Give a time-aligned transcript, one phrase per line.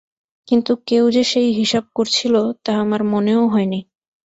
[0.47, 3.79] কিন্তু কেউ যে সেই হিসাব করছিল তা আমার মনেও হয় নি।